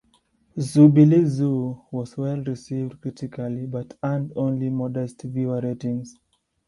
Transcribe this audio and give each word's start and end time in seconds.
"Zoobilee 0.57 1.27
Zoo" 1.27 1.79
was 1.91 2.17
well 2.17 2.41
received 2.43 2.99
critically, 3.01 3.67
but 3.67 3.95
earned 4.03 4.33
only 4.35 4.71
modest 4.71 5.21
viewer 5.21 5.61
ratings. 5.61 6.17